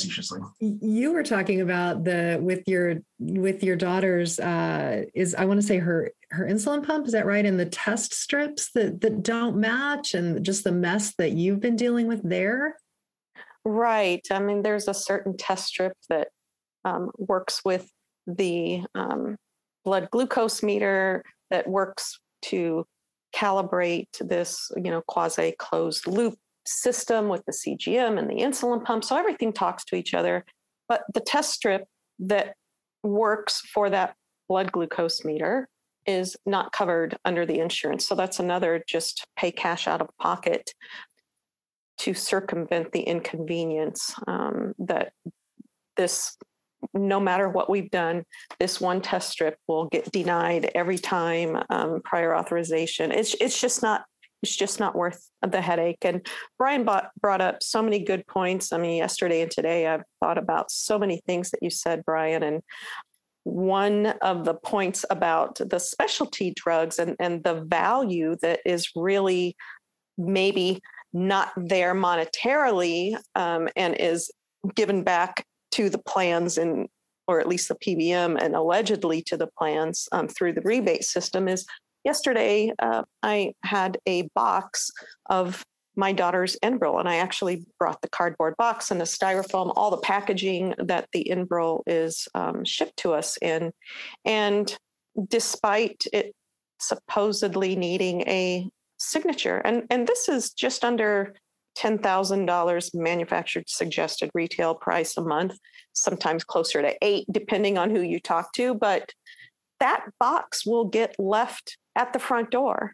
[0.60, 5.67] you were talking about the with your with your daughter's uh is I want to
[5.67, 7.45] say her her insulin pump, is that right?
[7.45, 11.75] And the test strips that that don't match and just the mess that you've been
[11.75, 12.77] dealing with there.
[13.65, 14.25] Right.
[14.32, 16.30] I mean, there's a certain test strip that
[16.86, 17.89] um, works with
[18.27, 19.36] the um,
[19.88, 22.86] blood glucose meter that works to
[23.34, 29.06] calibrate this, you know, quasi closed loop system with the CGM and the insulin pump.
[29.06, 30.43] So everything talks to each other.
[30.89, 31.86] But the test strip
[32.19, 32.56] that
[33.02, 34.15] works for that
[34.50, 35.69] blood glucose meter
[36.06, 38.06] is not covered under the insurance.
[38.06, 40.73] So that's another just pay cash out of pocket
[42.00, 45.13] to circumvent the inconvenience um, that
[45.95, 46.36] this
[46.97, 48.23] no matter what we've done
[48.60, 53.12] this one test strip will get denied every time um, prior authorization.
[53.12, 54.05] It's it's just not
[54.43, 56.03] it's just not worth the headache.
[56.03, 56.25] And
[56.57, 58.71] brian bought, brought up so many good points.
[58.71, 62.43] I mean yesterday and today i've thought about so many things that you said brian
[62.43, 62.62] and
[63.43, 69.55] one of the points about the specialty drugs and, and the value that is really
[70.17, 70.81] maybe
[71.13, 74.29] not there monetarily um, and is
[74.75, 75.45] given back
[75.78, 76.88] to the plans and
[77.28, 81.48] or at least the PBM and allegedly to the plans um, through the rebate system
[81.48, 81.66] is
[82.04, 84.90] yesterday uh, I had a box
[85.30, 85.63] of
[85.96, 89.98] my daughter's Enbrel, and I actually brought the cardboard box and the styrofoam, all the
[89.98, 93.72] packaging that the Enbrel is um, shipped to us in.
[94.24, 94.78] And
[95.28, 96.34] despite it
[96.80, 101.34] supposedly needing a signature, and, and this is just under
[101.78, 105.58] $10,000 manufactured suggested retail price a month,
[105.94, 108.74] sometimes closer to eight, depending on who you talk to.
[108.74, 109.13] But
[109.80, 112.94] that box will get left at the front door.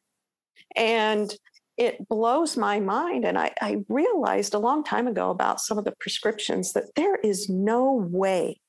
[0.76, 1.34] And
[1.78, 3.26] it blows my mind.
[3.26, 7.15] And I, I, realized a long time ago about some of the prescriptions that there
[7.15, 8.60] is no way,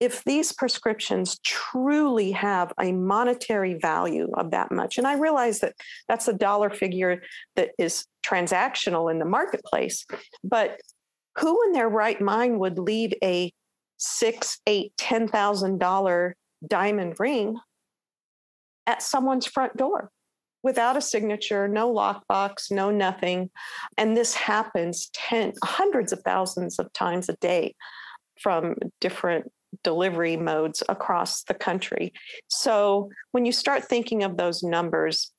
[0.00, 5.74] if these prescriptions truly have a monetary value of that much, and I realize that
[6.08, 7.22] that's a dollar figure
[7.56, 10.04] that is transactional in the marketplace,
[10.44, 10.80] but
[11.38, 13.52] who in their right mind would leave a
[13.98, 17.56] six, eight, ten thousand dollar diamond ring
[18.86, 20.10] at someone's front door?
[20.66, 23.48] without a signature, no lockbox, no nothing.
[23.96, 27.76] And this happens 10, hundreds of thousands of times a day
[28.40, 32.12] from different delivery modes across the country.
[32.48, 35.32] So when you start thinking of those numbers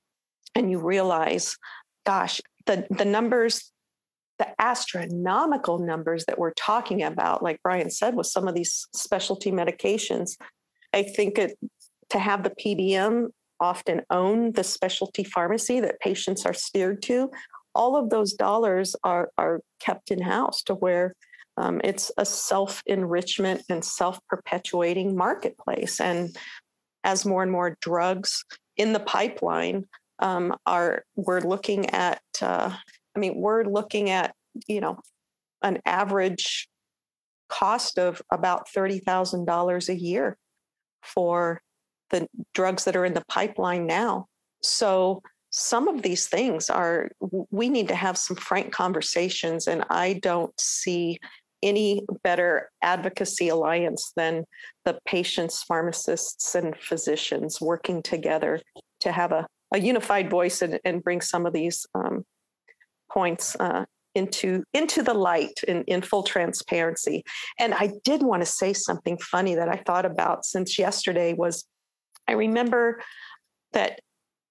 [0.56, 1.58] and you realize,
[2.06, 3.71] gosh, the the numbers
[4.39, 9.52] the astronomical numbers that we're talking about like brian said with some of these specialty
[9.52, 10.38] medications
[10.93, 11.58] i think it
[12.10, 17.32] to have the pbm often own the specialty pharmacy that patients are steered to
[17.73, 21.15] all of those dollars are are kept in house to where
[21.58, 26.00] um, it's a self enrichment and self perpetuating marketplace.
[26.00, 26.36] And
[27.04, 28.43] as more and more drugs
[28.76, 29.86] in the pipeline
[30.20, 32.76] um, are we're looking at uh,
[33.15, 34.34] i mean we're looking at
[34.67, 35.00] you know
[35.62, 36.67] an average
[37.50, 40.38] cost of about $30000 a year
[41.02, 41.62] for
[42.10, 44.28] the drugs that are in the pipeline now.
[44.62, 47.10] So some of these things are
[47.52, 51.17] we need to have some frank conversations and i don't see
[51.67, 54.45] any better advocacy alliance than
[54.86, 58.62] the patients pharmacists and physicians working together
[59.01, 62.23] to have a a unified voice and, and bring some of these um,
[63.12, 67.23] points uh, into into the light in, in full transparency.
[67.60, 71.65] And I did want to say something funny that I thought about since yesterday was
[72.27, 73.01] I remember
[73.73, 73.99] that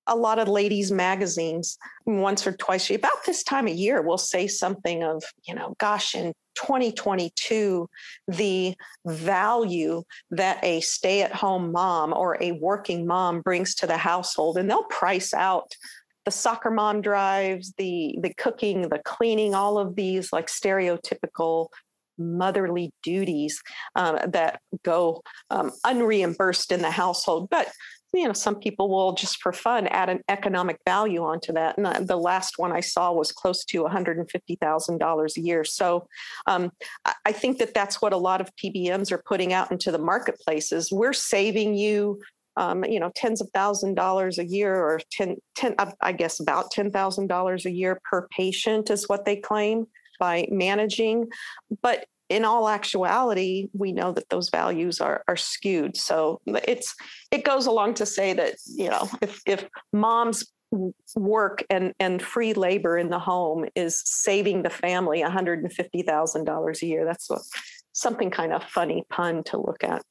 [0.07, 1.77] a lot of ladies magazines
[2.07, 6.15] once or twice about this time of year will say something of you know gosh
[6.15, 7.89] in 2022
[8.29, 8.75] the
[9.07, 14.85] value that a stay-at-home mom or a working mom brings to the household and they'll
[14.85, 15.73] price out
[16.25, 21.69] the soccer mom drives the the cooking the cleaning all of these like stereotypical
[22.19, 23.63] motherly duties
[23.95, 27.49] um, that go um, unreimbursed in the household.
[27.51, 27.69] But
[28.17, 31.77] you know some people will just for fun add an economic value onto that.
[31.79, 35.65] And the last one i saw was close to $150000 a year.
[35.65, 36.07] So
[36.47, 36.73] um,
[37.25, 40.91] i think that that's what a lot of pbms are putting out into the marketplaces.
[40.93, 42.21] We're saving you
[42.57, 46.73] um, you know tens of thousand dollars a year or 10, 10 i guess about
[46.73, 49.87] $10000 a year per patient is what they claim
[50.19, 51.29] by managing.
[51.83, 55.97] But in all actuality, we know that those values are are skewed.
[55.97, 56.95] So it's
[57.31, 60.45] it goes along to say that you know if if moms
[61.15, 65.73] work and and free labor in the home is saving the family one hundred and
[65.73, 67.05] fifty thousand dollars a year.
[67.05, 67.39] That's a,
[67.93, 70.03] something kind of funny pun to look at.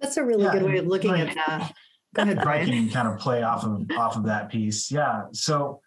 [0.00, 1.74] That's a really yeah, good way of looking like, at that.
[2.14, 2.68] Go ahead, Brian.
[2.68, 4.90] I can kind of play off of off of that piece.
[4.90, 5.24] Yeah.
[5.32, 5.80] So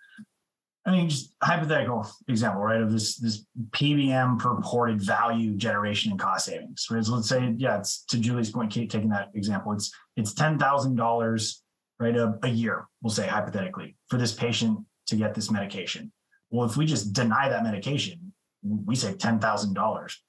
[0.85, 2.81] I mean, just hypothetical example, right?
[2.81, 6.87] Of this this PBM purported value generation and cost savings.
[6.91, 7.03] Right?
[7.03, 9.71] So let's say, yeah, it's to Julie's point, Kate taking that example.
[9.71, 11.63] It's it's ten thousand dollars,
[11.99, 12.87] right, a, a year.
[13.01, 16.11] We'll say hypothetically for this patient to get this medication.
[16.49, 20.21] Well, if we just deny that medication, we save ten thousand dollars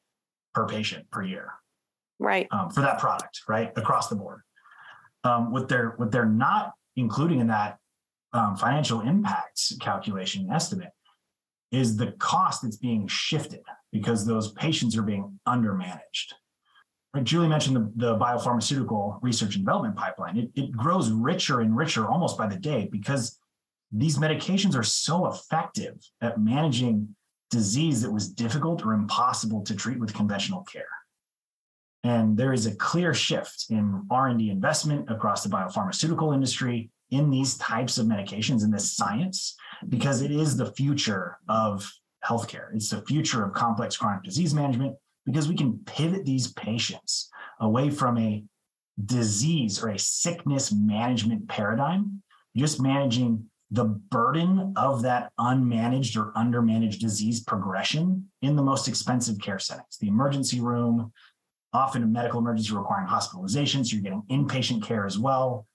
[0.54, 1.50] per patient per year,
[2.20, 2.46] right?
[2.52, 4.42] Um, for that product, right, across the board.
[5.24, 7.78] Um, what they're what they're not including in that
[8.34, 10.90] um, financial impacts calculation estimate
[11.72, 16.32] is the cost that's being shifted because those patients are being undermanaged.
[17.22, 20.36] Julie mentioned the, the biopharmaceutical research and development pipeline.
[20.36, 23.38] It, it grows richer and richer almost by the day because
[23.92, 27.14] these medications are so effective at managing
[27.50, 30.88] disease that was difficult or impossible to treat with conventional care.
[32.02, 37.56] And there is a clear shift in R&D investment across the biopharmaceutical industry in these
[37.58, 39.56] types of medications in this science
[39.88, 41.90] because it is the future of
[42.24, 42.74] healthcare.
[42.74, 47.90] It's the future of complex chronic disease management because we can pivot these patients away
[47.90, 48.44] from a
[49.04, 52.22] disease or a sickness management paradigm,
[52.56, 59.38] just managing the burden of that unmanaged or undermanaged disease progression in the most expensive
[59.40, 61.12] care settings, the emergency room,
[61.72, 63.84] often a medical emergency requiring hospitalization.
[63.84, 65.66] So you're getting inpatient care as well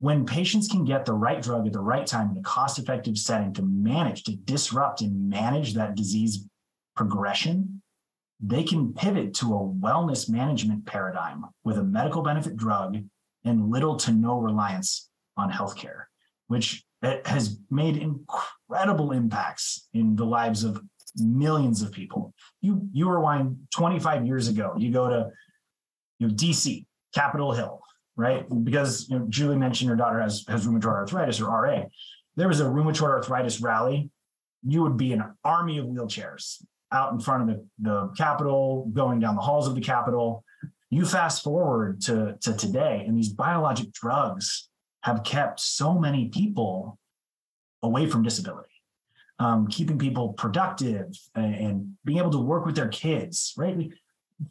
[0.00, 3.18] when patients can get the right drug at the right time in a cost effective
[3.18, 6.46] setting to manage, to disrupt and manage that disease
[6.94, 7.82] progression,
[8.40, 12.98] they can pivot to a wellness management paradigm with a medical benefit drug
[13.44, 16.04] and little to no reliance on healthcare,
[16.46, 20.80] which eh, has made incredible impacts in the lives of
[21.16, 22.32] millions of people.
[22.60, 25.30] You you rewind 25 years ago, you go to
[26.18, 26.84] you know, DC,
[27.14, 27.80] Capitol Hill,
[28.18, 28.44] right?
[28.64, 31.84] Because you know, Julie mentioned your daughter has has rheumatoid arthritis or RA.
[32.36, 34.10] There was a rheumatoid arthritis rally.
[34.66, 36.62] You would be an army of wheelchairs
[36.92, 40.44] out in front of the, the Capitol, going down the halls of the Capitol.
[40.90, 44.68] You fast forward to, to today, and these biologic drugs
[45.02, 46.98] have kept so many people
[47.82, 48.82] away from disability,
[49.38, 53.90] um, keeping people productive and, and, being able to work with their kids, right?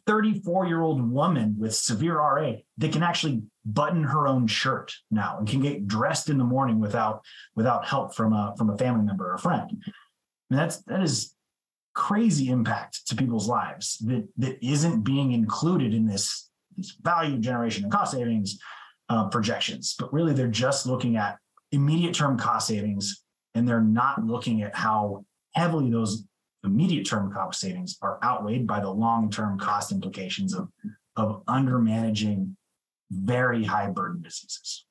[0.06, 5.38] 34 year old woman with severe RA that can actually button her own shirt now
[5.38, 7.22] and can get dressed in the morning without
[7.56, 9.70] without help from a from a family member or a friend.
[10.50, 11.34] Mean, that's that is
[11.94, 17.82] crazy impact to people's lives that that isn't being included in this, this value generation
[17.82, 18.58] and cost savings
[19.08, 19.94] uh, projections.
[19.98, 21.38] But really, they're just looking at
[21.72, 23.22] immediate term cost savings,
[23.54, 25.24] and they're not looking at how
[25.54, 26.24] heavily those
[26.64, 30.68] immediate term cost savings are outweighed by the long term cost implications of
[31.16, 32.56] of under managing
[33.10, 34.84] very high burden diseases.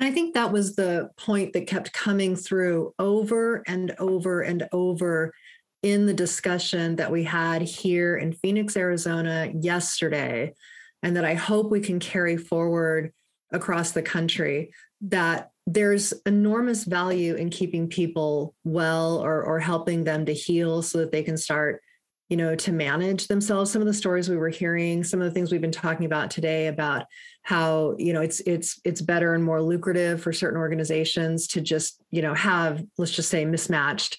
[0.00, 5.34] I think that was the point that kept coming through over and over and over
[5.82, 10.54] in the discussion that we had here in Phoenix, Arizona yesterday,
[11.02, 13.12] and that I hope we can carry forward
[13.52, 14.72] across the country
[15.02, 20.98] that there's enormous value in keeping people well or, or helping them to heal so
[20.98, 21.80] that they can start
[22.28, 23.70] you know to manage themselves.
[23.70, 26.30] Some of the stories we were hearing some of the things we've been talking about
[26.30, 27.06] today about
[27.42, 32.00] how you know it's it's it's better and more lucrative for certain organizations to just
[32.10, 34.16] you know have let's just say mismatched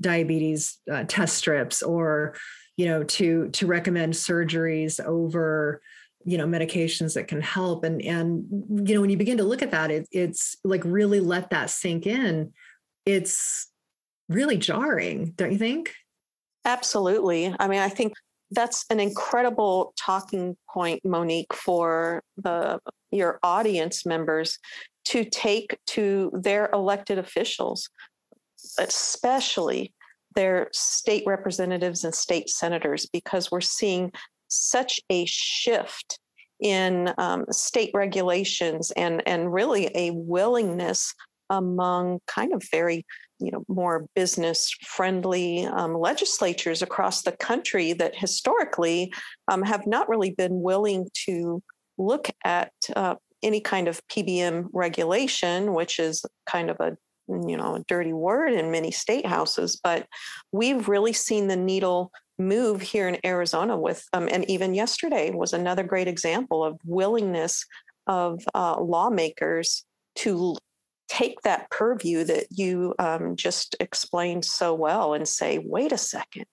[0.00, 2.34] diabetes uh, test strips or
[2.76, 5.80] you know to to recommend surgeries over
[6.24, 7.84] you know medications that can help.
[7.84, 8.46] And and
[8.88, 11.70] you know when you begin to look at that it, it's like really let that
[11.70, 12.52] sink in.
[13.06, 13.70] It's
[14.28, 15.92] really jarring don't you think?
[16.64, 17.54] Absolutely.
[17.58, 18.14] I mean i think
[18.50, 22.78] that's an incredible talking point monique for the
[23.10, 24.58] your audience members
[25.06, 27.90] to take to their elected officials
[28.78, 29.92] especially
[30.34, 34.10] their state representatives and state senators because we're seeing
[34.54, 36.18] such a shift
[36.60, 41.14] in um, state regulations and and really a willingness
[41.50, 43.04] among kind of very
[43.38, 49.12] you know more business friendly um, legislatures across the country that historically
[49.48, 51.62] um, have not really been willing to
[51.98, 56.96] look at uh, any kind of PBM regulation, which is kind of a
[57.28, 60.06] you know a dirty word in many state houses, but
[60.52, 65.52] we've really seen the needle move here in Arizona with, um, and even yesterday was
[65.52, 67.64] another great example of willingness
[68.06, 69.84] of uh, lawmakers
[70.16, 70.56] to
[71.08, 76.46] take that purview that you um, just explained so well and say, wait a second,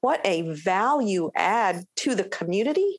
[0.00, 2.98] what a value add to the community.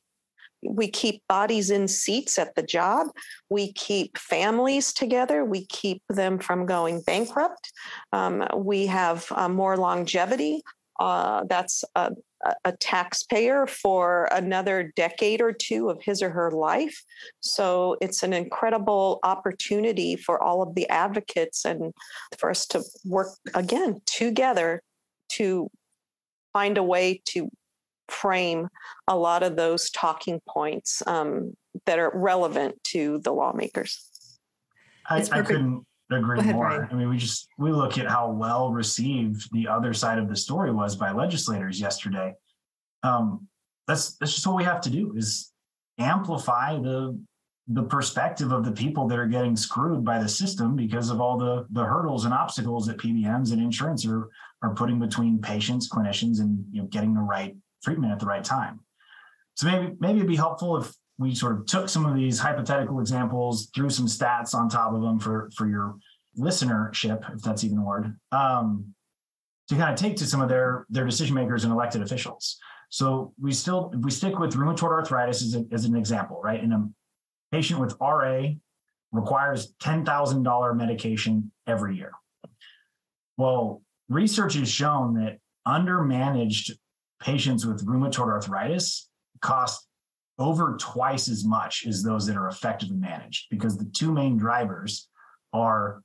[0.62, 3.08] We keep bodies in seats at the job.
[3.48, 5.44] We keep families together.
[5.44, 7.72] We keep them from going bankrupt.
[8.12, 10.62] Um, we have uh, more longevity.
[10.98, 12.12] Uh, that's a,
[12.64, 17.04] a, taxpayer for another decade or two of his or her life.
[17.40, 21.92] So it's an incredible opportunity for all of the advocates and
[22.38, 24.80] for us to work again together
[25.32, 25.68] to
[26.52, 27.50] find a way to
[28.08, 28.68] frame
[29.08, 31.52] a lot of those talking points um,
[31.84, 34.08] that are relevant to the lawmakers.
[35.08, 36.88] I, I couldn't agree ahead, more.
[36.90, 40.36] I mean, we just we look at how well received the other side of the
[40.36, 42.34] story was by legislators yesterday.
[43.02, 43.48] Um,
[43.86, 45.52] that's that's just what we have to do is
[45.98, 47.18] amplify the
[47.68, 51.36] the perspective of the people that are getting screwed by the system because of all
[51.36, 54.28] the the hurdles and obstacles that PBMs and insurance are
[54.62, 58.44] are putting between patients, clinicians, and you know getting the right treatment at the right
[58.44, 58.80] time.
[59.54, 63.00] So maybe maybe it'd be helpful if we sort of took some of these hypothetical
[63.00, 65.96] examples, threw some stats on top of them for for your
[66.38, 68.94] listenership, if that's even a word, um,
[69.68, 72.58] to kind of take to some of their their decision makers and elected officials.
[72.90, 76.62] So we still we stick with rheumatoid arthritis as, a, as an example, right?
[76.62, 76.88] And a
[77.50, 78.44] patient with RA
[79.12, 82.12] requires ten thousand dollar medication every year.
[83.38, 86.72] Well, research has shown that undermanaged
[87.20, 89.08] patients with rheumatoid arthritis
[89.40, 89.86] cost
[90.38, 95.08] over twice as much as those that are effectively managed because the two main drivers
[95.52, 96.02] are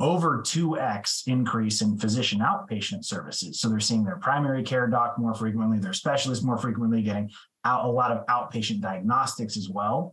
[0.00, 3.60] over 2x increase in physician outpatient services.
[3.60, 7.30] So they're seeing their primary care doc more frequently, their specialist more frequently, getting
[7.64, 10.12] out a lot of outpatient diagnostics as well.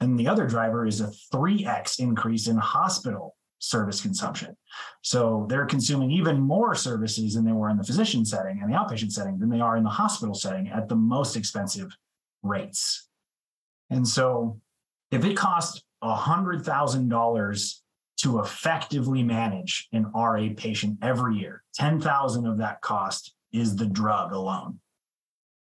[0.00, 4.56] And the other driver is a 3x increase in hospital service consumption.
[5.02, 8.76] So they're consuming even more services than they were in the physician setting and the
[8.76, 11.96] outpatient setting than they are in the hospital setting at the most expensive
[12.42, 13.08] rates.
[13.90, 14.60] And so
[15.10, 17.74] if it costs $100,000
[18.18, 24.32] to effectively manage an RA patient every year, 10,000 of that cost is the drug
[24.32, 24.80] alone.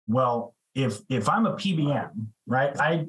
[0.07, 3.07] Well, if if I'm a PBM, right, I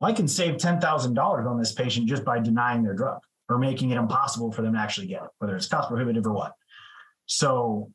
[0.00, 3.96] I can save $10,000 on this patient just by denying their drug or making it
[3.96, 6.52] impossible for them to actually get it, whether it's cost prohibitive or what.
[7.26, 7.90] So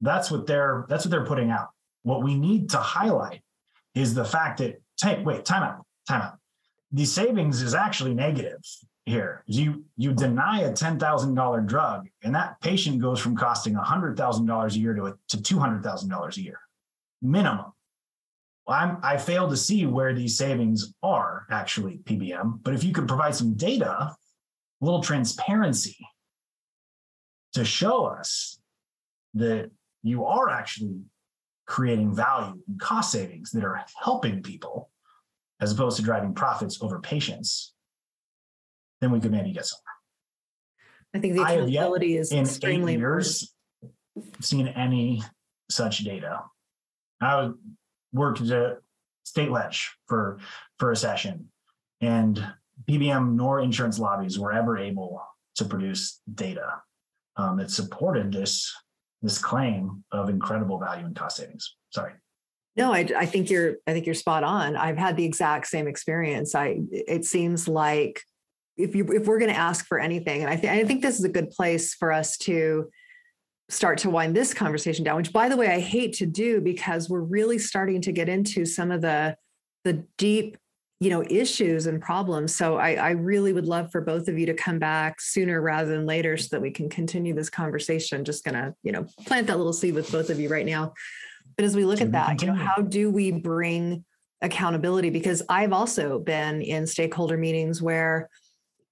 [0.00, 1.68] that's what they're that's what they're putting out.
[2.02, 3.42] What we need to highlight
[3.94, 4.80] is the fact that,
[5.24, 6.38] wait, time out, time out.
[6.92, 8.60] The savings is actually negative
[9.04, 9.42] here.
[9.46, 14.16] You you deny a ten thousand dollar drug, and that patient goes from costing hundred
[14.16, 16.60] thousand dollars a year to to two hundred thousand dollars a year,
[17.20, 17.72] minimum.
[18.66, 22.62] I'm, I fail to see where these savings are actually PBM.
[22.62, 24.16] But if you could provide some data, a
[24.84, 25.96] little transparency
[27.54, 28.60] to show us
[29.34, 29.70] that
[30.02, 31.00] you are actually
[31.68, 34.90] creating value and cost savings that are helping people
[35.60, 37.74] as opposed to driving profits over patients,
[39.00, 39.84] then we could maybe get somewhere.
[41.14, 43.54] I think the accountability is in extremely eight years
[44.40, 45.22] seen any
[45.70, 46.40] such data.
[47.20, 47.50] I
[48.12, 48.78] worked at
[49.24, 50.38] state ledge for
[50.78, 51.50] for a session,
[52.00, 52.44] and
[52.88, 55.22] PBM nor insurance lobbies were ever able
[55.56, 56.80] to produce data
[57.36, 58.72] um, that supported this
[59.22, 61.74] this claim of incredible value and cost savings.
[61.90, 62.12] Sorry.
[62.76, 64.76] No, I, I think you're I think you're spot on.
[64.76, 66.54] I've had the exact same experience.
[66.54, 68.22] I it seems like
[68.76, 71.18] if you if we're going to ask for anything, and I think I think this
[71.18, 72.88] is a good place for us to
[73.68, 75.16] start to wind this conversation down.
[75.16, 78.64] Which, by the way, I hate to do because we're really starting to get into
[78.64, 79.36] some of the
[79.84, 80.56] the deep
[81.00, 82.54] you know issues and problems.
[82.54, 85.90] So I, I really would love for both of you to come back sooner rather
[85.90, 88.24] than later so that we can continue this conversation.
[88.24, 90.94] Just gonna you know plant that little seed with both of you right now.
[91.56, 94.04] But as we look at that you know how do we bring
[94.42, 95.10] accountability?
[95.10, 98.28] Because i've also been in stakeholder meetings where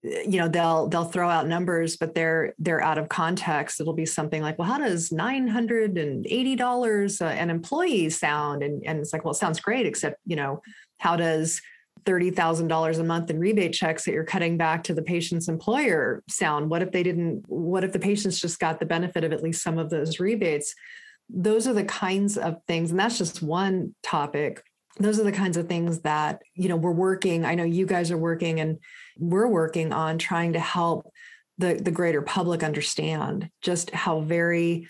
[0.03, 3.81] you know they'll they'll throw out numbers but they're they're out of context.
[3.81, 8.63] It'll be something like well how does $980 an employee sound?
[8.63, 10.63] And and it's like well it sounds great except you know
[10.99, 11.61] how does
[12.05, 16.71] $30,000 a month in rebate checks that you're cutting back to the patient's employer sound?
[16.71, 17.45] What if they didn't?
[17.49, 20.75] What if the patients just got the benefit of at least some of those rebates?
[21.29, 24.63] Those are the kinds of things, and that's just one topic.
[24.99, 27.45] Those are the kinds of things that, you know, we're working.
[27.45, 28.79] I know you guys are working and
[29.19, 31.13] we're working on trying to help
[31.59, 34.89] the, the greater public understand just how very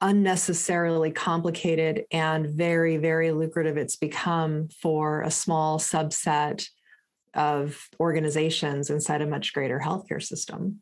[0.00, 6.66] unnecessarily complicated and very, very lucrative it's become for a small subset
[7.34, 10.80] of organizations inside a much greater healthcare system.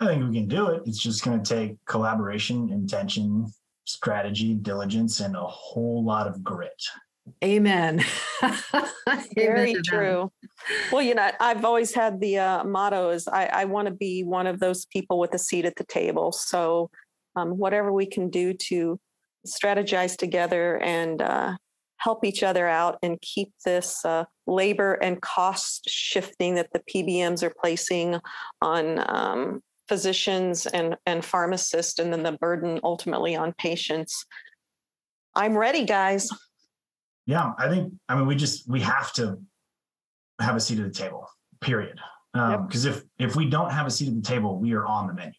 [0.00, 0.82] I think we can do it.
[0.86, 3.46] It's just going to take collaboration, intention,
[3.84, 6.82] strategy, diligence, and a whole lot of grit.
[7.42, 8.04] Amen.
[9.34, 10.32] Very Amen true.
[10.92, 14.24] Well, you know, I've always had the uh, motto is I, I want to be
[14.24, 16.32] one of those people with a seat at the table.
[16.32, 16.90] So
[17.36, 18.98] um, whatever we can do to
[19.46, 21.56] strategize together and uh,
[21.98, 27.42] help each other out and keep this uh, labor and cost shifting that the PBMs
[27.42, 28.18] are placing
[28.60, 34.24] on um, physicians and, and pharmacists, and then the burden ultimately on patients.
[35.34, 36.28] I'm ready, guys.
[37.26, 39.38] Yeah, I think, I mean, we just, we have to
[40.40, 41.28] have a seat at the table,
[41.60, 41.98] period.
[42.32, 43.02] Because um, yep.
[43.18, 45.32] if if we don't have a seat at the table, we are on the menu.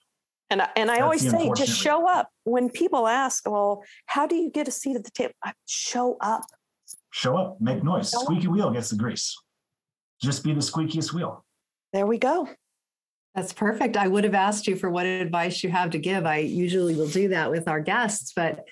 [0.50, 2.30] And I, and I always say, just show up.
[2.43, 5.34] When people ask, well, how do you get a seat at the table?
[5.66, 6.43] Show up.
[7.12, 8.12] Show up, make noise.
[8.12, 8.54] Show Squeaky up.
[8.54, 9.36] wheel gets the grease.
[10.22, 11.43] Just be the squeakiest wheel.
[11.93, 12.48] There we go.
[13.34, 13.98] That's perfect.
[13.98, 16.26] I would have asked you for what advice you have to give.
[16.26, 18.66] I usually will do that with our guests, but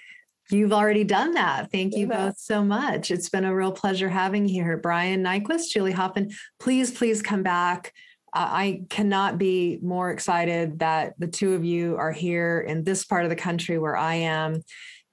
[0.50, 1.72] you've already done that.
[1.72, 3.12] Thank you both so much.
[3.12, 4.78] It's been a real pleasure having you here.
[4.78, 7.92] Brian Nyquist, Julie Hoffman, please, please come back
[8.34, 13.24] I cannot be more excited that the two of you are here in this part
[13.24, 14.64] of the country where I am.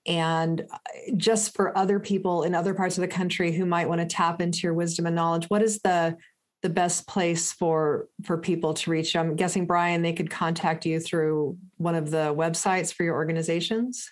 [0.06, 0.78] And uh,
[1.16, 4.40] just for other people in other parts of the country who might want to tap
[4.40, 6.16] into your wisdom and knowledge, what is the
[6.62, 9.14] the best place for for people to reach?
[9.14, 14.10] I'm guessing Brian, they could contact you through one of the websites for your organizations.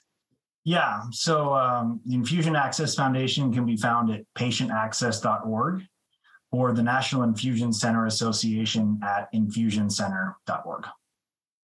[0.64, 1.04] Yeah.
[1.12, 5.82] So um, the Infusion Access Foundation can be found at patientaccess.org
[6.50, 10.86] or the National Infusion Center Association at infusioncenter.org.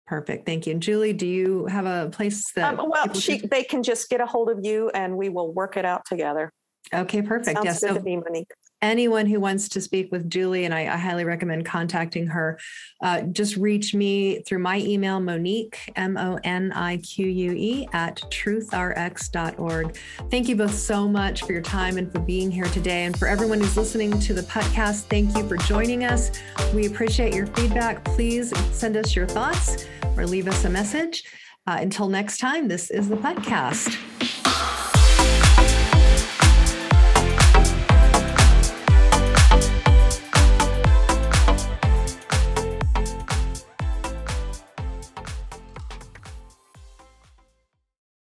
[0.05, 0.45] Perfect.
[0.45, 0.73] Thank you.
[0.73, 2.77] And Julie, do you have a place that?
[2.77, 3.49] Um, well, she, can...
[3.49, 6.51] they can just get a hold of you and we will work it out together.
[6.93, 7.57] Okay, perfect.
[7.57, 7.79] Sounds yes.
[7.79, 8.51] Good so, to me, Monique
[8.83, 12.59] anyone who wants to speak with Julie, and I, I highly recommend contacting her,
[13.01, 17.87] uh, just reach me through my email, Monique, M O N I Q U E,
[17.93, 19.97] at truthrx.org.
[20.29, 23.05] Thank you both so much for your time and for being here today.
[23.05, 26.31] And for everyone who's listening to the podcast, thank you for joining us.
[26.73, 28.03] We appreciate your feedback.
[28.03, 29.85] Please send us your thoughts
[30.17, 31.23] or leave us a message.
[31.65, 34.82] Uh, until next time, this is the podcast.